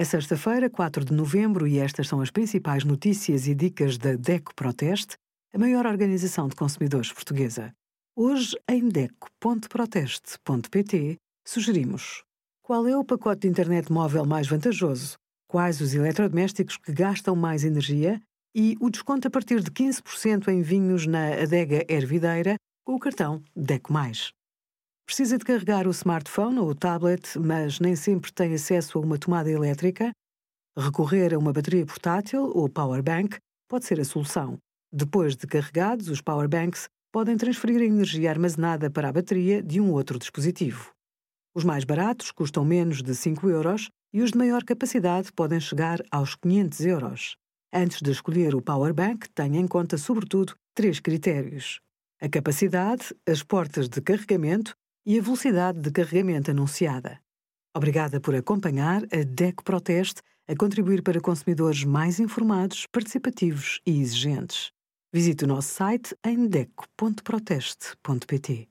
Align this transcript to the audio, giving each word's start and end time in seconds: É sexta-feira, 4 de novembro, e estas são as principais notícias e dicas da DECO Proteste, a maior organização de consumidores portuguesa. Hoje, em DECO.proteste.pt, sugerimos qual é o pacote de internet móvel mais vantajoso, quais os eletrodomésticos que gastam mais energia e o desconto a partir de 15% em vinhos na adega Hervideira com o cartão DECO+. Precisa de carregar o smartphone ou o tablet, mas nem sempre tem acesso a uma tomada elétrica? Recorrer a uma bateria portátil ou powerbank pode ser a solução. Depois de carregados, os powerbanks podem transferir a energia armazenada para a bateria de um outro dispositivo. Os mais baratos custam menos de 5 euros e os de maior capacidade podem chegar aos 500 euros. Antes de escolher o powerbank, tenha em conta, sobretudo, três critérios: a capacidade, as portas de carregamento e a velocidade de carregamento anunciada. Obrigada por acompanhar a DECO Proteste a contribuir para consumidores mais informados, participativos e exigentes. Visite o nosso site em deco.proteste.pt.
É 0.00 0.04
sexta-feira, 0.04 0.70
4 0.70 1.04
de 1.04 1.12
novembro, 1.12 1.68
e 1.68 1.78
estas 1.78 2.08
são 2.08 2.22
as 2.22 2.30
principais 2.30 2.84
notícias 2.84 3.46
e 3.46 3.54
dicas 3.54 3.98
da 3.98 4.14
DECO 4.14 4.54
Proteste, 4.54 5.18
a 5.52 5.58
maior 5.58 5.84
organização 5.84 6.48
de 6.48 6.56
consumidores 6.56 7.12
portuguesa. 7.12 7.74
Hoje, 8.16 8.58
em 8.66 8.88
DECO.proteste.pt, 8.88 11.18
sugerimos 11.46 12.24
qual 12.62 12.88
é 12.88 12.96
o 12.96 13.04
pacote 13.04 13.42
de 13.42 13.48
internet 13.48 13.92
móvel 13.92 14.24
mais 14.24 14.48
vantajoso, 14.48 15.18
quais 15.46 15.82
os 15.82 15.92
eletrodomésticos 15.92 16.78
que 16.78 16.94
gastam 16.94 17.36
mais 17.36 17.62
energia 17.62 18.18
e 18.56 18.78
o 18.80 18.88
desconto 18.88 19.28
a 19.28 19.30
partir 19.30 19.60
de 19.60 19.70
15% 19.70 20.48
em 20.48 20.62
vinhos 20.62 21.06
na 21.06 21.34
adega 21.34 21.84
Hervideira 21.86 22.56
com 22.86 22.94
o 22.94 22.98
cartão 22.98 23.42
DECO+. 23.54 23.92
Precisa 25.10 25.36
de 25.36 25.44
carregar 25.44 25.88
o 25.88 25.90
smartphone 25.90 26.60
ou 26.60 26.68
o 26.68 26.74
tablet, 26.74 27.36
mas 27.36 27.80
nem 27.80 27.96
sempre 27.96 28.32
tem 28.32 28.54
acesso 28.54 28.96
a 28.96 29.00
uma 29.00 29.18
tomada 29.18 29.50
elétrica? 29.50 30.12
Recorrer 30.78 31.34
a 31.34 31.38
uma 31.38 31.52
bateria 31.52 31.84
portátil 31.84 32.44
ou 32.54 32.68
powerbank 32.68 33.36
pode 33.68 33.86
ser 33.86 33.98
a 33.98 34.04
solução. 34.04 34.56
Depois 34.92 35.34
de 35.34 35.48
carregados, 35.48 36.08
os 36.08 36.20
powerbanks 36.20 36.86
podem 37.12 37.36
transferir 37.36 37.80
a 37.80 37.84
energia 37.86 38.30
armazenada 38.30 38.88
para 38.88 39.08
a 39.08 39.12
bateria 39.12 39.60
de 39.60 39.80
um 39.80 39.90
outro 39.90 40.16
dispositivo. 40.16 40.92
Os 41.56 41.64
mais 41.64 41.82
baratos 41.82 42.30
custam 42.30 42.64
menos 42.64 43.02
de 43.02 43.12
5 43.12 43.50
euros 43.50 43.88
e 44.14 44.22
os 44.22 44.30
de 44.30 44.38
maior 44.38 44.62
capacidade 44.62 45.32
podem 45.32 45.58
chegar 45.58 45.98
aos 46.08 46.36
500 46.36 46.80
euros. 46.82 47.36
Antes 47.74 48.00
de 48.00 48.12
escolher 48.12 48.54
o 48.54 48.62
powerbank, 48.62 49.28
tenha 49.30 49.58
em 49.58 49.66
conta, 49.66 49.98
sobretudo, 49.98 50.54
três 50.72 51.00
critérios: 51.00 51.80
a 52.22 52.28
capacidade, 52.28 53.12
as 53.26 53.42
portas 53.42 53.88
de 53.88 54.00
carregamento 54.00 54.72
e 55.10 55.18
a 55.18 55.22
velocidade 55.22 55.80
de 55.80 55.90
carregamento 55.90 56.52
anunciada. 56.52 57.20
Obrigada 57.76 58.20
por 58.20 58.32
acompanhar 58.32 59.02
a 59.12 59.24
DECO 59.24 59.64
Proteste 59.64 60.22
a 60.46 60.54
contribuir 60.54 61.02
para 61.02 61.20
consumidores 61.20 61.82
mais 61.82 62.20
informados, 62.20 62.86
participativos 62.86 63.80
e 63.84 64.00
exigentes. 64.00 64.70
Visite 65.12 65.42
o 65.42 65.48
nosso 65.48 65.74
site 65.74 66.14
em 66.24 66.46
deco.proteste.pt. 66.46 68.69